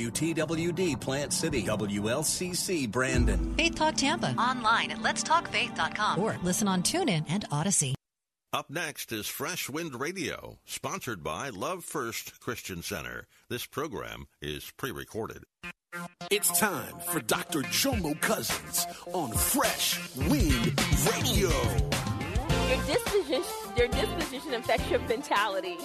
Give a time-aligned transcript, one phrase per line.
[0.00, 3.52] WTWD Plant City, WLCC Brandon.
[3.56, 4.32] Faith Talk Tampa.
[4.38, 7.96] Online at letstalkfaith.com or listen on TuneIn and Odyssey.
[8.52, 13.26] Up next is Fresh Wind Radio, sponsored by Love First Christian Center.
[13.50, 15.42] This program is pre recorded.
[16.30, 17.62] It's time for Dr.
[17.62, 20.80] Jomo Cousins on Fresh Wind
[21.10, 21.50] Radio.
[22.68, 23.42] Your disposition,
[23.76, 25.76] your disposition affects your mentality.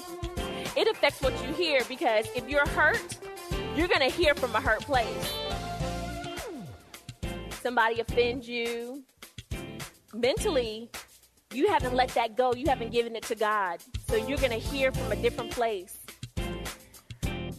[0.75, 3.17] It affects what you hear because if you're hurt,
[3.75, 5.33] you're going to hear from a hurt place.
[7.61, 9.03] Somebody offends you.
[10.13, 10.89] Mentally,
[11.53, 12.53] you haven't let that go.
[12.53, 13.79] You haven't given it to God.
[14.07, 15.97] So you're going to hear from a different place.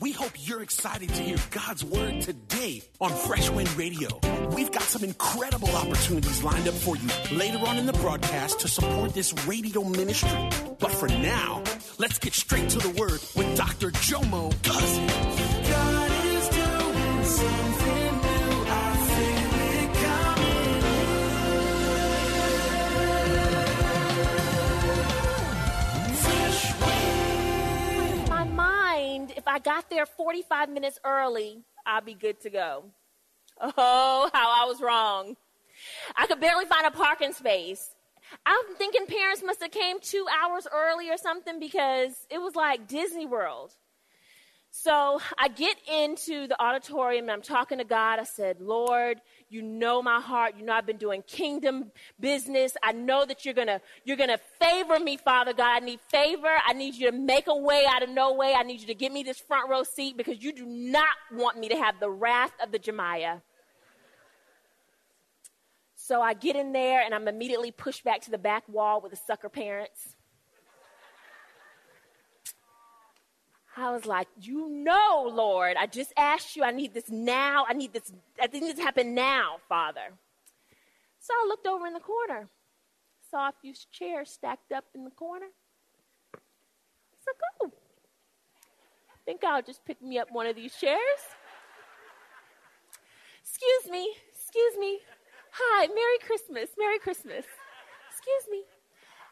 [0.01, 4.09] We hope you're excited to hear God's word today on Fresh Wind Radio.
[4.51, 8.69] We've got some incredible opportunities lined up for you later on in the broadcast to
[8.69, 10.51] support this radio ministry.
[10.79, 11.63] But for now,
[11.99, 13.93] let's get straight to the word with Dr.
[13.93, 15.64] Jomo Cousins.
[29.55, 32.87] I got there 45 minutes early, I'll be good to go.
[33.61, 35.37] Oh, how I was wrong.
[36.17, 37.95] I could barely find a parking space.
[38.45, 42.89] I'm thinking parents must have came two hours early or something because it was like
[42.89, 43.71] Disney World.
[44.77, 48.19] So I get into the auditorium and I'm talking to God.
[48.19, 50.57] I said, Lord, you know my heart.
[50.59, 52.77] You know I've been doing kingdom business.
[52.83, 55.77] I know that you're gonna you're gonna favor me, Father God.
[55.77, 56.51] I need favor.
[56.67, 58.53] I need you to make a way out of no way.
[58.53, 61.57] I need you to give me this front row seat because you do not want
[61.57, 63.43] me to have the wrath of the Jemiah.
[65.95, 69.13] So I get in there and I'm immediately pushed back to the back wall with
[69.13, 70.14] the sucker parents.
[73.77, 76.63] I was like, you know, Lord, I just asked you.
[76.63, 77.67] I need this now.
[77.69, 78.13] I need this.
[78.41, 80.13] I think this happen now, Father.
[81.19, 82.49] So I looked over in the corner,
[83.31, 85.47] saw a few chairs stacked up in the corner.
[87.25, 87.73] Said, "Oh,
[89.11, 91.21] I think I'll just pick me up one of these chairs."
[93.41, 95.01] Excuse me, excuse me.
[95.53, 97.47] Hi, Merry Christmas, Merry Christmas.
[98.11, 98.65] Excuse me.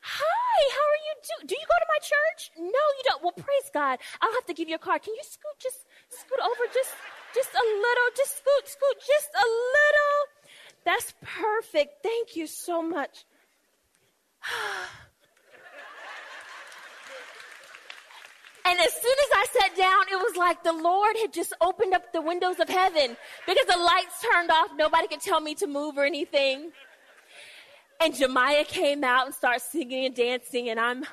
[0.02, 1.46] Hi, how are you doing?
[1.46, 2.50] Do you go to my church?
[2.58, 3.22] No, you don't.
[3.22, 3.98] Well, praise God.
[4.20, 5.02] I'll have to give you a card.
[5.02, 6.90] Can you scoot just scoot over just
[7.34, 8.08] just a little?
[8.16, 10.18] Just scoot, scoot just a little.
[10.84, 12.02] That's perfect.
[12.02, 13.24] Thank you so much.
[18.64, 21.94] And as soon as I sat down, it was like the Lord had just opened
[21.94, 24.68] up the windows of heaven because the lights turned off.
[24.76, 26.70] Nobody could tell me to move or anything.
[28.02, 31.04] And Jemiah came out and started singing and dancing, and I'm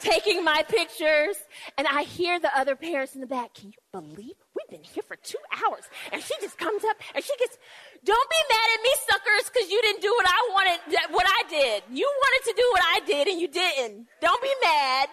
[0.00, 1.36] taking my pictures.
[1.76, 3.52] And I hear the other parents in the back.
[3.52, 5.84] Can you believe we've been here for two hours?
[6.12, 7.58] And she just comes up and she gets,
[8.02, 11.42] don't be mad at me, suckers, because you didn't do what I wanted, what I
[11.50, 11.82] did.
[11.92, 14.06] You wanted to do what I did, and you didn't.
[14.22, 15.08] Don't be mad.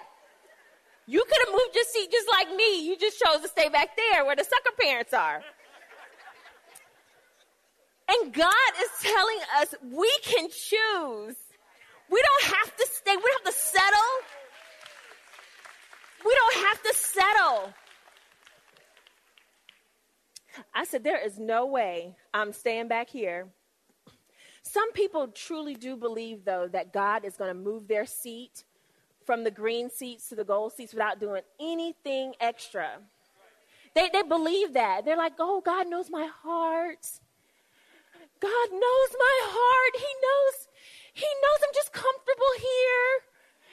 [1.08, 2.88] You could have moved your seat just like me.
[2.88, 5.44] You just chose to stay back there where the sucker parents are.
[8.10, 11.36] And God is telling us we can choose.
[12.10, 14.12] We don't have to stay, we don't have to settle.
[16.26, 17.74] We don't have to settle.
[20.74, 23.48] I said, There is no way I'm staying back here.
[24.64, 28.66] Some people truly do believe, though, that God is going to move their seat
[29.26, 33.00] from the green seats to the gold seats without doing anything extra.
[33.96, 35.06] They, they believe that.
[35.06, 37.08] They're like, oh, God knows my heart.
[38.40, 39.94] God knows my heart.
[39.98, 40.56] He knows,
[41.14, 43.10] He knows I'm just comfortable here.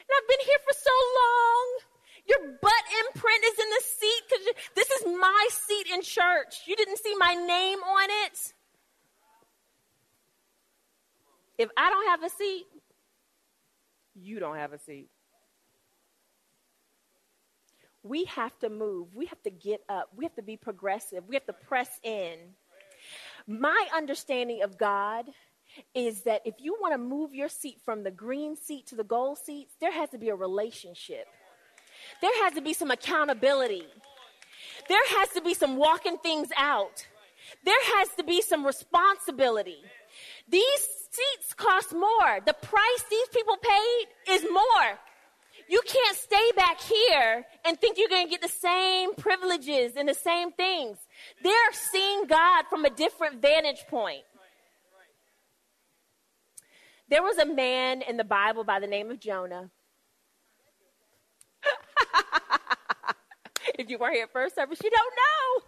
[0.04, 1.64] And I've been here for so long.
[2.26, 4.44] Your butt imprint is in the seat because
[4.74, 6.64] this is my seat in church.
[6.66, 8.52] You didn't see my name on it.
[11.58, 12.64] If I don't have a seat,
[14.14, 15.08] you don't have a seat.
[18.02, 19.14] We have to move.
[19.14, 20.10] We have to get up.
[20.16, 21.24] We have to be progressive.
[21.26, 22.38] We have to press in.
[23.46, 25.26] My understanding of God
[25.94, 29.04] is that if you want to move your seat from the green seat to the
[29.04, 31.26] gold seats, there has to be a relationship.
[32.20, 33.86] There has to be some accountability.
[34.88, 37.06] There has to be some walking things out.
[37.64, 39.82] There has to be some responsibility.
[40.48, 42.40] These seats cost more.
[42.44, 44.98] The price these people paid is more.
[45.68, 50.08] You can't stay back here and think you're going to get the same privileges and
[50.08, 50.98] the same things.
[51.42, 54.22] They're seeing God from a different vantage point.
[57.08, 59.70] There was a man in the Bible by the name of Jonah.
[63.78, 65.64] if you weren't here first service, you don't know.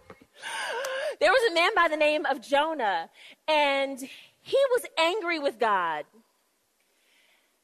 [1.19, 3.09] There was a man by the name of Jonah,
[3.47, 6.05] and he was angry with God.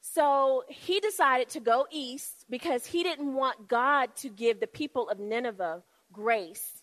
[0.01, 5.09] So he decided to go east because he didn't want God to give the people
[5.09, 5.81] of Nineveh
[6.11, 6.82] grace.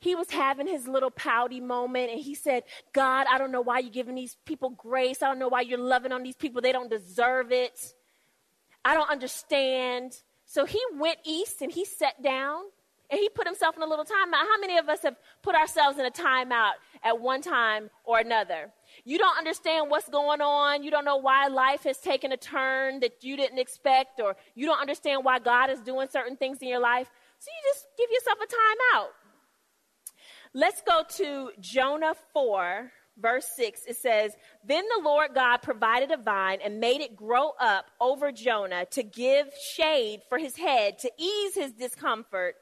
[0.00, 3.78] He was having his little pouty moment and he said, God, I don't know why
[3.78, 5.22] you're giving these people grace.
[5.22, 6.60] I don't know why you're loving on these people.
[6.60, 7.94] They don't deserve it.
[8.84, 10.16] I don't understand.
[10.44, 12.64] So he went east and he sat down
[13.10, 14.32] and he put himself in a little timeout.
[14.32, 18.72] How many of us have put ourselves in a timeout at one time or another?
[19.04, 20.82] You don't understand what's going on.
[20.82, 24.66] You don't know why life has taken a turn that you didn't expect, or you
[24.66, 27.10] don't understand why God is doing certain things in your life.
[27.38, 29.08] So you just give yourself a timeout.
[30.56, 33.86] Let's go to Jonah 4, verse 6.
[33.88, 38.30] It says, Then the Lord God provided a vine and made it grow up over
[38.30, 42.54] Jonah to give shade for his head, to ease his discomfort.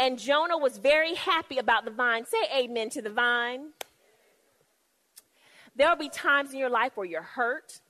[0.00, 2.26] And Jonah was very happy about the vine.
[2.26, 3.68] Say amen to the vine.
[5.76, 7.80] There'll be times in your life where you're hurt,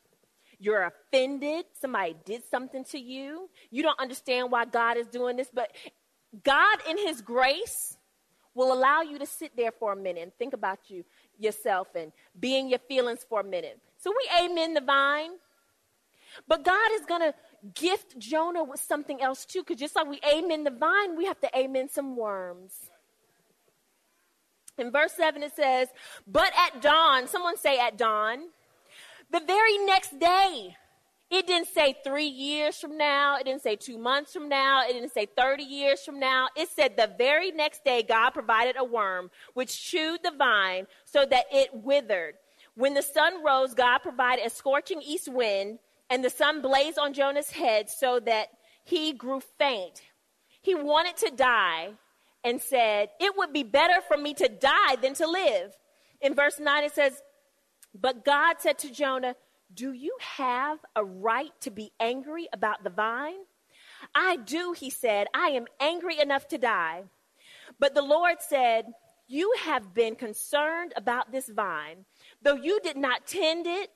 [0.58, 5.48] you're offended, somebody did something to you, you don't understand why God is doing this,
[5.52, 5.72] but
[6.44, 7.96] God, in His grace,
[8.54, 11.04] will allow you to sit there for a minute and think about you
[11.38, 13.78] yourself and be in your feelings for a minute.
[13.98, 15.32] So we amen the vine.
[16.46, 17.34] But God is going to
[17.74, 21.40] gift Jonah with something else too, because just like we amen the vine, we have
[21.40, 22.72] to amen some worms.
[24.78, 25.88] In verse 7, it says,
[26.26, 28.48] But at dawn, someone say at dawn,
[29.30, 30.76] the very next day,
[31.30, 33.36] it didn't say three years from now.
[33.36, 34.82] It didn't say two months from now.
[34.86, 36.48] It didn't say 30 years from now.
[36.56, 41.24] It said the very next day, God provided a worm which chewed the vine so
[41.24, 42.34] that it withered.
[42.74, 45.78] When the sun rose, God provided a scorching east wind,
[46.08, 48.48] and the sun blazed on Jonah's head so that
[48.84, 50.02] he grew faint.
[50.62, 51.90] He wanted to die,
[52.44, 55.76] and said, It would be better for me to die than to live.
[56.20, 57.22] In verse 9, it says,
[57.98, 59.36] But God said to Jonah,
[59.72, 63.38] Do you have a right to be angry about the vine?
[64.14, 65.28] I do, he said.
[65.34, 67.04] I am angry enough to die.
[67.78, 68.86] But the Lord said,
[69.28, 72.04] You have been concerned about this vine,
[72.42, 73.90] though you did not tend it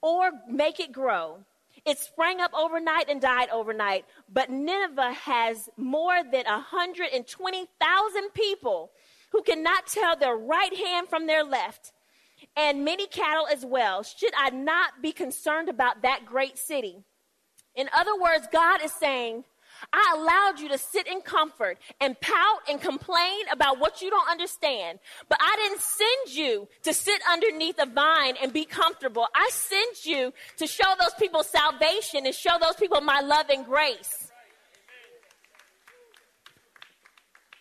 [0.00, 1.38] or make it grow.
[1.84, 4.04] It sprang up overnight and died overnight.
[4.32, 8.90] But Nineveh has more than 120,000 people
[9.30, 11.92] who cannot tell their right hand from their left,
[12.56, 14.02] and many cattle as well.
[14.02, 17.04] Should I not be concerned about that great city?
[17.74, 19.44] In other words, God is saying,
[19.92, 24.28] I allowed you to sit in comfort and pout and complain about what you don't
[24.28, 24.98] understand.
[25.28, 29.26] But I didn't send you to sit underneath a vine and be comfortable.
[29.34, 33.66] I sent you to show those people salvation and show those people my love and
[33.66, 34.32] grace.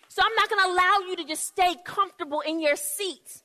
[0.07, 3.43] So I'm not going to allow you to just stay comfortable in your seat.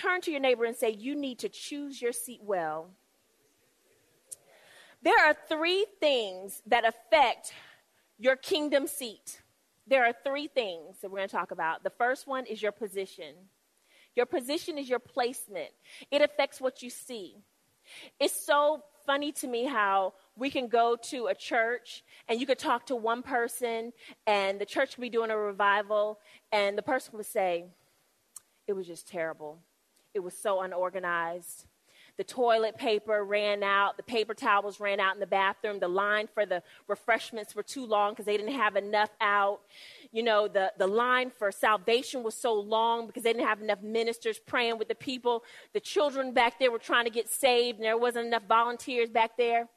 [0.00, 2.90] Turn to your neighbor and say, You need to choose your seat well.
[5.02, 7.52] There are three things that affect
[8.18, 9.42] your kingdom seat.
[9.86, 11.82] There are three things that we're going to talk about.
[11.82, 13.34] The first one is your position.
[14.14, 15.70] Your position is your placement,
[16.10, 17.36] it affects what you see.
[18.18, 22.58] It's so funny to me how we can go to a church and you could
[22.58, 23.92] talk to one person
[24.26, 26.20] and the church could be doing a revival
[26.52, 27.64] and the person would say,
[28.66, 29.58] It was just terrible.
[30.14, 31.66] It was so unorganized.
[32.16, 33.96] The toilet paper ran out.
[33.96, 35.78] The paper towels ran out in the bathroom.
[35.78, 39.60] The line for the refreshments were too long because they didn't have enough out.
[40.12, 43.80] You know, the, the line for salvation was so long because they didn't have enough
[43.82, 45.44] ministers praying with the people.
[45.72, 49.38] The children back there were trying to get saved and there wasn't enough volunteers back
[49.38, 49.68] there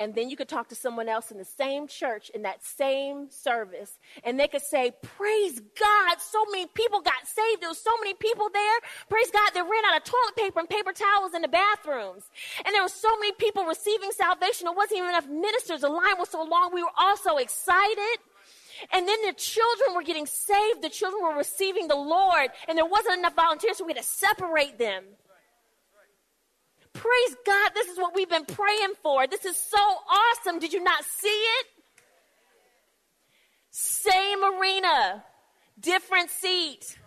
[0.00, 3.30] and then you could talk to someone else in the same church in that same
[3.30, 7.62] service and they could say praise god so many people got saved.
[7.62, 8.78] There was so many people there.
[9.08, 12.24] Praise god they ran out of toilet paper and paper towels in the bathrooms.
[12.64, 14.64] And there were so many people receiving salvation.
[14.64, 15.82] There wasn't even enough ministers.
[15.82, 16.72] The line was so long.
[16.72, 18.18] We were all so excited.
[18.92, 20.82] And then the children were getting saved.
[20.82, 22.48] The children were receiving the lord.
[22.66, 23.76] And there wasn't enough volunteers.
[23.76, 25.04] So we had to separate them
[27.00, 29.26] Praise God, this is what we've been praying for.
[29.26, 30.58] This is so awesome.
[30.58, 31.66] Did you not see it?
[33.70, 35.24] Same arena,
[35.80, 36.98] different seat.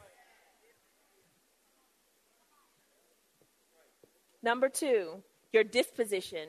[4.41, 5.21] Number two,
[5.51, 6.47] your disposition.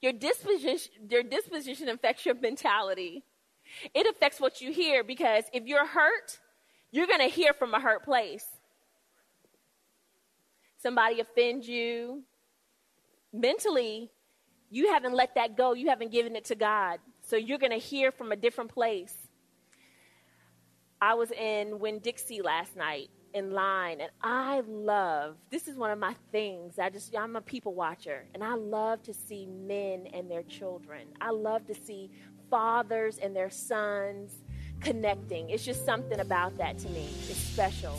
[0.00, 3.24] Your disposition, your disposition affects your mentality.
[3.94, 6.38] It affects what you hear because if you're hurt,
[6.92, 8.46] you're going to hear from a hurt place.
[10.82, 12.22] Somebody offends you.
[13.32, 14.10] Mentally,
[14.70, 15.74] you haven't let that go.
[15.74, 16.98] You haven't given it to God.
[17.22, 19.14] So you're going to hear from a different place.
[21.00, 25.90] I was in Winn Dixie last night in line and I love this is one
[25.90, 26.78] of my things.
[26.78, 31.08] I just I'm a people watcher and I love to see men and their children.
[31.20, 32.10] I love to see
[32.50, 34.32] fathers and their sons
[34.80, 35.48] connecting.
[35.50, 37.08] It's just something about that to me.
[37.28, 37.98] It's special.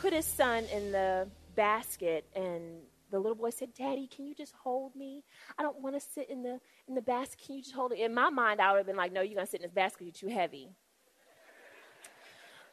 [0.00, 2.80] Put his son in the basket and
[3.10, 5.24] the little boy said, Daddy, can you just hold me?
[5.58, 7.40] I don't want to sit in the in the basket.
[7.44, 7.98] Can you just hold it?
[7.98, 10.04] In my mind, I would have been like, No, you're gonna sit in this basket,
[10.04, 10.70] you're too heavy.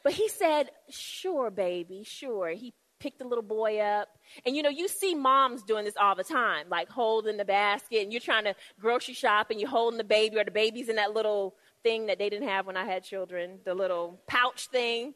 [0.04, 2.50] But he said, Sure, baby, sure.
[2.50, 4.08] He picked the little boy up.
[4.46, 8.04] And you know, you see moms doing this all the time, like holding the basket
[8.04, 10.96] and you're trying to grocery shop and you're holding the baby or the baby's in
[10.96, 15.14] that little thing that they didn't have when I had children, the little pouch thing,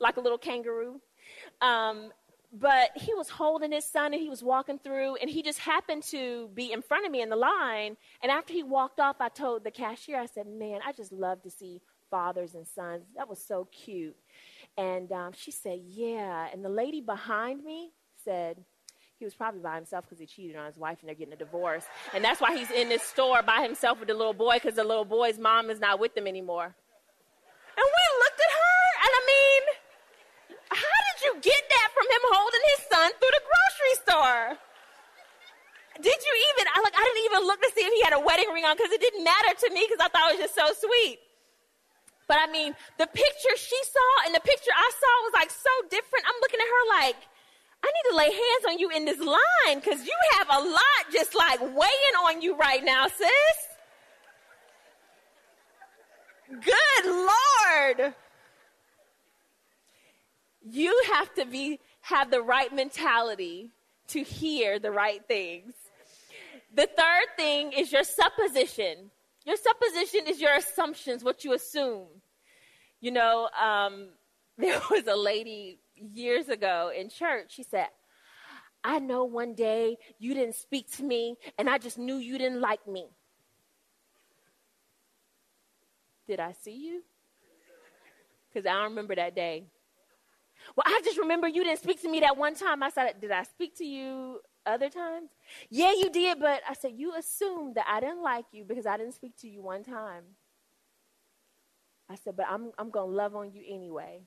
[0.00, 1.00] like a little kangaroo.
[1.62, 2.10] Um,
[2.52, 6.02] but he was holding his son and he was walking through and he just happened
[6.02, 7.96] to be in front of me in the line.
[8.22, 11.42] And after he walked off, I told the cashier, I said, man, I just love
[11.44, 13.06] to see fathers and sons.
[13.16, 14.16] That was so cute.
[14.76, 16.46] And um, she said, Yeah.
[16.52, 17.90] And the lady behind me
[18.24, 18.58] said,
[19.18, 21.36] he was probably by himself because he cheated on his wife and they're getting a
[21.36, 21.84] divorce.
[22.12, 24.82] And that's why he's in this store by himself with the little boy because the
[24.82, 26.66] little boy's mom is not with him anymore.
[26.66, 29.62] And we looked at her, and I mean,
[30.74, 34.58] how did you get that from him holding his son through the grocery store?
[35.96, 38.20] Did you even, I, like, I didn't even look to see if he had a
[38.20, 40.56] wedding ring on because it didn't matter to me because I thought it was just
[40.56, 41.20] so sweet.
[42.28, 45.74] But I mean, the picture she saw and the picture I saw was like so
[45.90, 46.24] different.
[46.24, 47.16] I'm looking at her like,
[47.84, 51.02] I need to lay hands on you in this line because you have a lot
[51.12, 53.58] just like weighing on you right now, sis.
[56.64, 58.14] Good Lord.
[60.64, 63.70] You have to be have the right mentality
[64.08, 65.74] to hear the right things.
[66.74, 69.10] The third thing is your supposition.
[69.44, 72.06] Your supposition is your assumptions, what you assume.
[73.00, 74.08] You know, um,
[74.58, 77.54] there was a lady years ago in church.
[77.54, 77.88] She said,
[78.84, 82.60] I know one day you didn't speak to me, and I just knew you didn't
[82.60, 83.06] like me.
[86.26, 87.02] Did I see you?
[88.52, 89.64] Because I remember that day.
[90.76, 92.82] Well, I just remember you didn't speak to me that one time.
[92.82, 95.30] I said, Did I speak to you other times?
[95.70, 98.96] Yeah, you did, but I said, You assumed that I didn't like you because I
[98.96, 100.24] didn't speak to you one time.
[102.08, 104.20] I said, But I'm, I'm going to love on you anyway.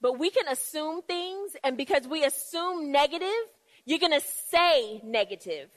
[0.00, 3.28] But we can assume things, and because we assume negative,
[3.84, 5.70] You're going to say negative.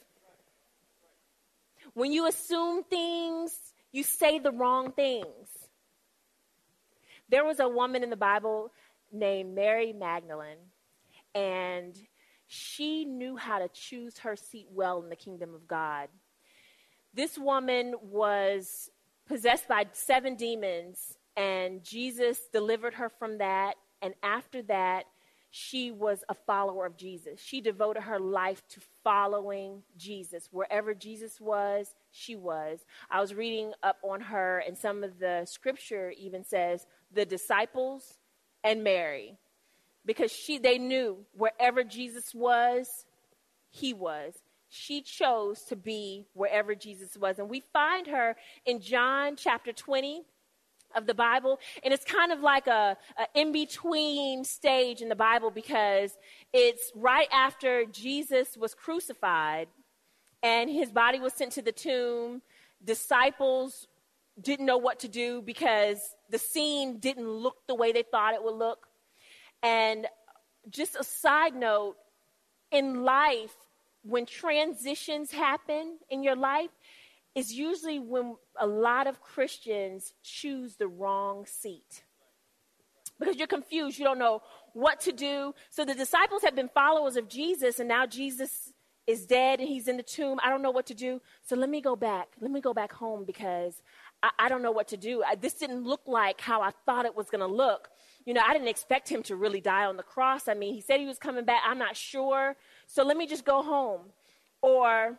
[1.94, 3.58] When you assume things,
[3.92, 5.50] you say the wrong things.
[7.30, 8.72] There was a woman in the Bible
[9.12, 10.58] named Mary Magdalene,
[11.36, 11.96] and
[12.48, 16.10] she knew how to choose her seat well in the kingdom of God.
[17.14, 18.90] This woman was
[19.28, 23.76] possessed by seven demons, and Jesus delivered her from that.
[24.02, 25.06] And after that,
[25.52, 27.40] she was a follower of Jesus.
[27.40, 30.48] She devoted her life to following Jesus.
[30.52, 32.86] Wherever Jesus was, she was.
[33.10, 38.20] I was reading up on her, and some of the scripture even says the disciples
[38.64, 39.38] and Mary,
[40.06, 43.06] because she they knew wherever Jesus was,
[43.70, 44.34] he was.
[44.70, 48.36] She chose to be wherever Jesus was, and we find her
[48.66, 50.24] in John chapter twenty
[50.96, 55.16] of the Bible, and it's kind of like a, a in between stage in the
[55.16, 56.18] Bible because
[56.52, 59.68] it's right after Jesus was crucified
[60.42, 62.42] and his body was sent to the tomb.
[62.84, 63.88] Disciples
[64.42, 68.44] didn't know what to do because the scene didn't look the way they thought it
[68.44, 68.88] would look.
[69.64, 70.08] And
[70.70, 71.96] just a side note
[72.72, 73.56] in life,
[74.04, 76.70] when transitions happen in your life,
[77.36, 82.04] is usually when a lot of Christians choose the wrong seat.
[83.20, 84.42] Because you're confused, you don't know
[84.74, 85.54] what to do.
[85.70, 88.72] So the disciples have been followers of Jesus, and now Jesus
[89.08, 90.40] is dead and he's in the tomb.
[90.44, 91.22] I don't know what to do.
[91.42, 92.28] So let me go back.
[92.40, 93.82] Let me go back home because
[94.22, 95.24] I, I don't know what to do.
[95.24, 97.90] I, this didn't look like how I thought it was going to look.
[98.26, 100.48] You know, I didn't expect him to really die on the cross.
[100.48, 101.64] I mean, he said he was coming back.
[101.66, 102.56] I'm not sure.
[102.86, 104.02] So let me just go home.
[104.62, 105.18] Or,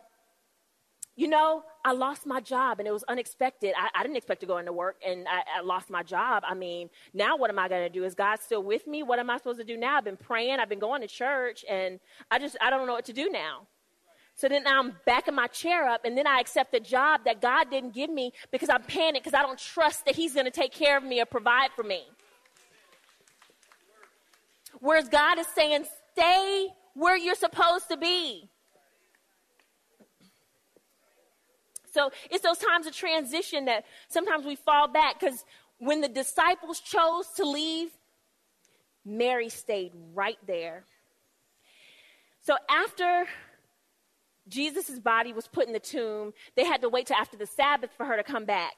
[1.15, 3.73] you know, I lost my job and it was unexpected.
[3.75, 6.43] I, I didn't expect to go into work and I, I lost my job.
[6.45, 8.05] I mean, now what am I going to do?
[8.05, 9.03] Is God still with me?
[9.03, 9.97] What am I supposed to do now?
[9.97, 13.05] I've been praying, I've been going to church, and I just, I don't know what
[13.05, 13.67] to do now.
[14.35, 17.69] So then I'm backing my chair up, and then I accept a job that God
[17.69, 20.71] didn't give me because I'm panicked because I don't trust that He's going to take
[20.71, 22.03] care of me or provide for me.
[24.79, 28.49] Whereas God is saying, stay where you're supposed to be.
[31.93, 35.43] So it's those times of transition that sometimes we fall back because
[35.77, 37.89] when the disciples chose to leave,
[39.03, 40.85] Mary stayed right there.
[42.41, 43.25] So after
[44.51, 47.89] Jesus' body was put in the tomb, they had to wait till after the Sabbath
[47.97, 48.73] for her to come back.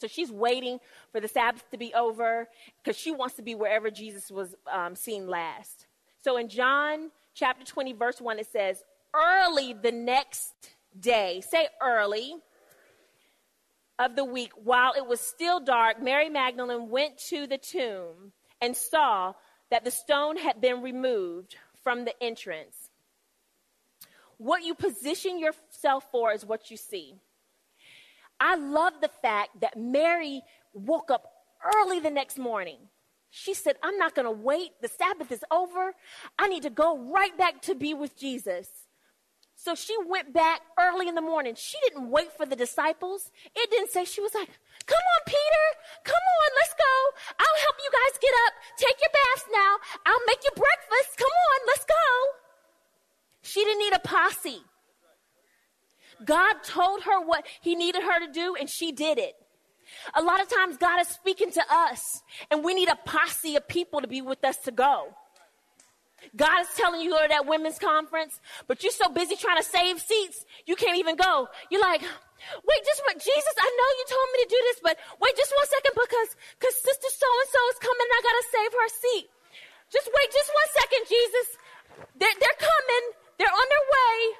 [0.00, 0.78] So she's waiting
[1.12, 2.48] for the Sabbath to be over
[2.82, 5.86] because she wants to be wherever Jesus was um, seen last.
[6.22, 8.82] So in John chapter 20, verse 1, it says,
[9.14, 10.52] Early the next
[10.98, 12.34] day, say early,
[13.98, 18.76] of the week, while it was still dark, Mary Magdalene went to the tomb and
[18.76, 19.32] saw
[19.70, 22.85] that the stone had been removed from the entrance.
[24.38, 27.14] What you position yourself for is what you see.
[28.38, 30.42] I love the fact that Mary
[30.74, 31.32] woke up
[31.74, 32.76] early the next morning.
[33.30, 34.70] She said, I'm not going to wait.
[34.80, 35.94] The Sabbath is over.
[36.38, 38.68] I need to go right back to be with Jesus.
[39.56, 41.54] So she went back early in the morning.
[41.56, 43.32] She didn't wait for the disciples.
[43.54, 44.48] It didn't say, she was like,
[44.86, 45.66] Come on, Peter.
[46.04, 46.94] Come on, let's go.
[47.40, 48.52] I'll help you guys get up.
[48.76, 49.72] Take your baths now.
[50.04, 51.16] I'll make you breakfast.
[51.16, 52.45] Come on, let's go.
[53.46, 54.60] She didn't need a posse.
[56.24, 59.34] God told her what he needed her to do, and she did it.
[60.14, 63.68] A lot of times, God is speaking to us, and we need a posse of
[63.68, 65.14] people to be with us to go.
[66.34, 69.62] God is telling you go to that women's conference, but you're so busy trying to
[69.62, 71.46] save seats, you can't even go.
[71.70, 74.94] You're like, wait, just what, Jesus, I know you told me to do this, but
[75.22, 78.36] wait just one second because, because sister so and so is coming and I got
[78.42, 79.26] to save her seat.
[79.92, 81.46] Just wait just one second, Jesus.
[82.18, 83.04] They're, they're coming.
[83.38, 84.36] They're on their way.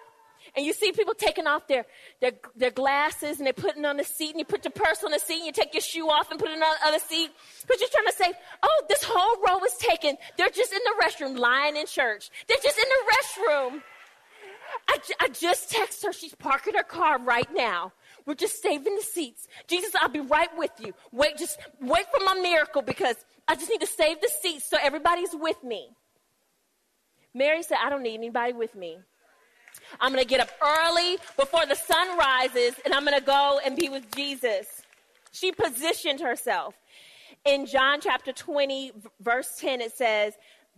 [0.57, 1.85] And you see people taking off their,
[2.21, 5.11] their, their glasses and they're putting on the seat and you put your purse on
[5.11, 7.31] the seat and you take your shoe off and put it on the other seat
[7.61, 8.33] because you're trying to say,
[8.63, 10.17] oh, this whole row is taken.
[10.39, 12.31] They're just in the restroom lying in church.
[12.49, 13.83] They're just in the restroom.
[14.89, 16.13] I, I just text her.
[16.13, 17.93] She's parking her car right now.
[18.25, 19.47] We're just saving the seats.
[19.69, 20.93] Jesus, I'll be right with you.
[21.13, 24.77] Wait, just wait for my miracle because I just need to save the seats so
[24.83, 25.91] everybody's with me.
[27.37, 28.97] Mary said, I don't need anybody with me.
[30.01, 33.61] I'm going to get up early before the sun rises and I'm going to go
[33.63, 34.67] and be with Jesus.
[35.33, 36.75] She positioned herself.
[37.45, 40.33] In John chapter 20, verse 10, it says,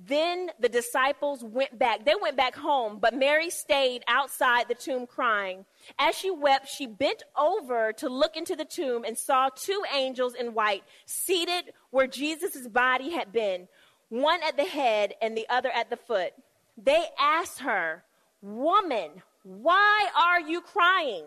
[0.05, 2.05] Then the disciples went back.
[2.05, 5.65] They went back home, but Mary stayed outside the tomb crying.
[5.97, 10.35] As she wept, she bent over to look into the tomb and saw two angels
[10.35, 13.69] in white seated where Jesus' body had been,
[14.09, 16.33] one at the head and the other at the foot.
[16.83, 18.05] They asked her,
[18.41, 21.25] Woman, why are you crying?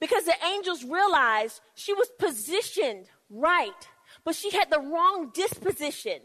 [0.00, 3.88] Because the angels realized she was positioned right,
[4.24, 6.20] but she had the wrong disposition.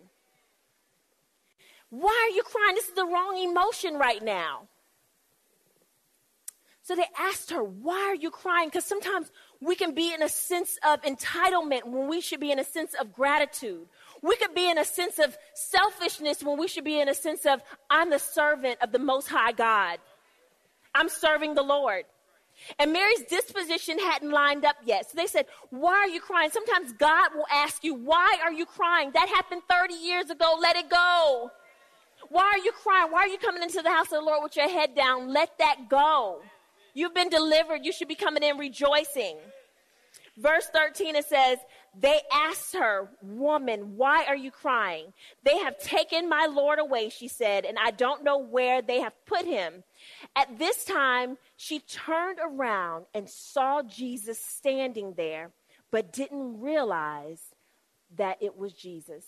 [1.89, 2.75] Why are you crying?
[2.75, 4.67] This is the wrong emotion right now.
[6.83, 8.67] So they asked her, Why are you crying?
[8.67, 9.31] Because sometimes
[9.61, 12.93] we can be in a sense of entitlement when we should be in a sense
[12.93, 13.87] of gratitude.
[14.23, 17.45] We could be in a sense of selfishness when we should be in a sense
[17.45, 19.99] of, I'm the servant of the Most High God.
[20.95, 22.05] I'm serving the Lord.
[22.79, 25.09] And Mary's disposition hadn't lined up yet.
[25.09, 26.51] So they said, Why are you crying?
[26.51, 29.11] Sometimes God will ask you, Why are you crying?
[29.13, 30.57] That happened 30 years ago.
[30.59, 31.51] Let it go.
[32.29, 33.11] Why are you crying?
[33.11, 35.33] Why are you coming into the house of the Lord with your head down?
[35.33, 36.39] Let that go.
[36.93, 37.83] You've been delivered.
[37.83, 39.37] You should be coming in rejoicing.
[40.37, 41.59] Verse 13, it says,
[41.99, 45.13] They asked her, Woman, why are you crying?
[45.43, 49.13] They have taken my Lord away, she said, and I don't know where they have
[49.25, 49.83] put him.
[50.35, 55.51] At this time, she turned around and saw Jesus standing there,
[55.91, 57.41] but didn't realize
[58.17, 59.25] that it was Jesus.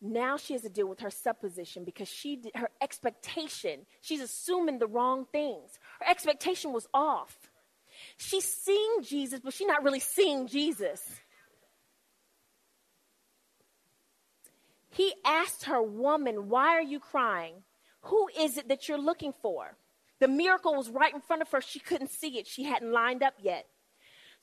[0.00, 4.78] Now she has to deal with her supposition because she did, her expectation, she's assuming
[4.78, 5.78] the wrong things.
[6.00, 7.47] Her expectation was off.
[8.18, 11.00] She's seeing Jesus, but she's not really seeing Jesus.
[14.90, 17.54] He asked her, Woman, why are you crying?
[18.02, 19.76] Who is it that you're looking for?
[20.18, 21.60] The miracle was right in front of her.
[21.60, 23.66] She couldn't see it, she hadn't lined up yet.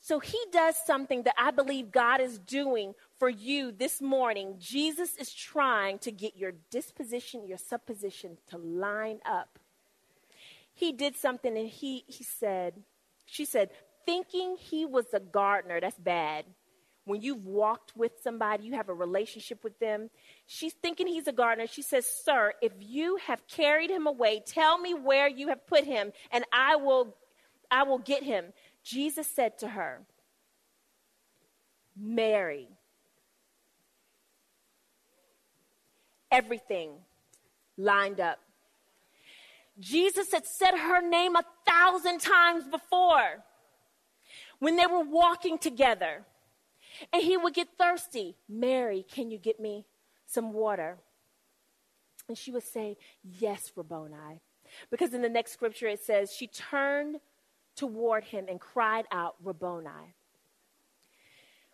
[0.00, 4.56] So he does something that I believe God is doing for you this morning.
[4.58, 9.58] Jesus is trying to get your disposition, your supposition to line up.
[10.72, 12.74] He did something and he, he said,
[13.26, 13.70] she said,
[14.06, 16.44] thinking he was a gardener, that's bad.
[17.04, 20.10] When you've walked with somebody, you have a relationship with them.
[20.46, 21.68] She's thinking he's a gardener.
[21.68, 25.84] She says, Sir, if you have carried him away, tell me where you have put
[25.84, 27.14] him, and I will
[27.70, 28.46] I will get him.
[28.82, 30.02] Jesus said to her,
[31.96, 32.68] Mary.
[36.30, 36.90] Everything
[37.76, 38.38] lined up.
[39.78, 43.44] Jesus had said her name a thousand times before
[44.58, 46.24] when they were walking together.
[47.12, 48.36] And he would get thirsty.
[48.48, 49.84] Mary, can you get me
[50.26, 50.96] some water?
[52.28, 54.40] And she would say, Yes, Rabboni.
[54.90, 57.16] Because in the next scripture it says, She turned
[57.76, 60.14] toward him and cried out, Rabboni.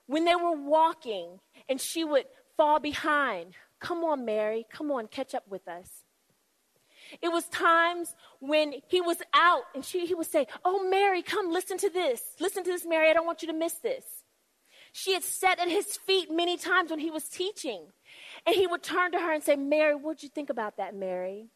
[0.07, 1.38] When they were walking
[1.69, 2.25] and she would
[2.57, 6.02] fall behind, Come on, Mary, come on, catch up with us.
[7.20, 11.53] It was times when he was out and she, he would say, Oh, Mary, come
[11.53, 12.22] listen to this.
[12.40, 13.11] Listen to this, Mary.
[13.11, 14.05] I don't want you to miss this.
[14.92, 17.87] She had sat at his feet many times when he was teaching.
[18.46, 21.48] And he would turn to her and say, Mary, what'd you think about that, Mary?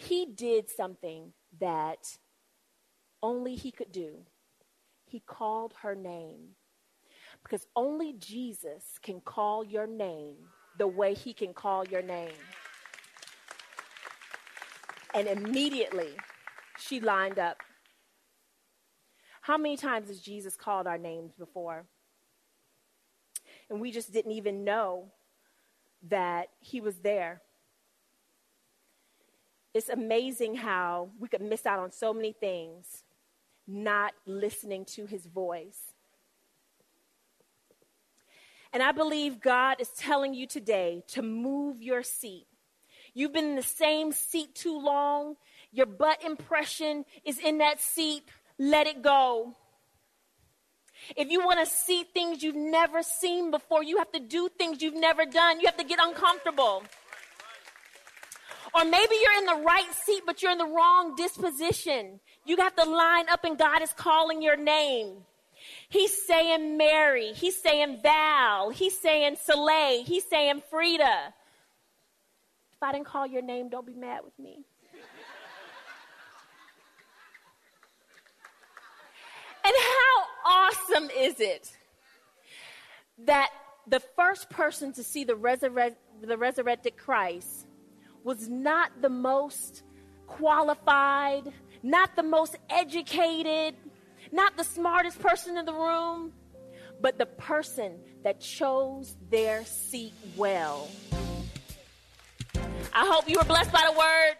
[0.00, 2.18] he did something that
[3.22, 4.24] only he could do.
[5.04, 6.56] He called her name.
[7.42, 10.36] Because only Jesus can call your name
[10.80, 12.32] the way he can call your name.
[15.14, 16.10] And immediately
[16.78, 17.58] she lined up.
[19.42, 21.84] How many times has Jesus called our names before?
[23.68, 25.12] And we just didn't even know
[26.08, 27.42] that he was there
[29.72, 33.04] it's amazing how we could miss out on so many things
[33.66, 35.89] not listening to his voice.
[38.72, 42.46] And I believe God is telling you today to move your seat.
[43.14, 45.36] You've been in the same seat too long.
[45.72, 48.22] Your butt impression is in that seat.
[48.58, 49.56] Let it go.
[51.16, 54.82] If you want to see things you've never seen before, you have to do things
[54.82, 55.60] you've never done.
[55.60, 56.84] You have to get uncomfortable.
[58.74, 62.20] Or maybe you're in the right seat, but you're in the wrong disposition.
[62.44, 65.24] You have to line up and God is calling your name.
[65.90, 67.32] He's saying Mary.
[67.32, 68.70] He's saying Val.
[68.70, 70.04] He's saying Soleil.
[70.04, 71.34] He's saying Frida.
[72.72, 74.64] If I didn't call your name, don't be mad with me.
[79.64, 81.76] and how awesome is it
[83.26, 83.50] that
[83.88, 87.66] the first person to see the, resurre- the resurrected Christ
[88.22, 89.82] was not the most
[90.28, 93.74] qualified, not the most educated,
[94.32, 96.32] not the smartest person in the room,
[97.00, 100.88] but the person that chose their seat well.
[102.92, 104.34] I hope you were blessed by the word.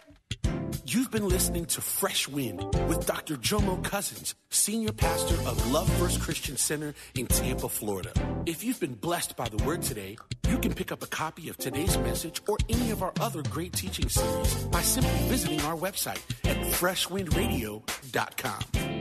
[0.87, 3.37] You've been listening to Fresh Wind with Dr.
[3.37, 8.11] Jomo Cousins, Senior Pastor of Love First Christian Center in Tampa, Florida.
[8.44, 10.16] If you've been blessed by the word today,
[10.48, 13.72] you can pick up a copy of today's message or any of our other great
[13.72, 19.00] teaching series by simply visiting our website at freshwindradio.com.